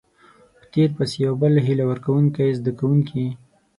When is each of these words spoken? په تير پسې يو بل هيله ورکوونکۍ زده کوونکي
په 0.59 0.63
تير 0.73 0.89
پسې 0.97 1.17
يو 1.25 1.33
بل 1.41 1.53
هيله 1.65 1.83
ورکوونکۍ 1.87 2.49
زده 2.59 2.71
کوونکي 2.79 3.25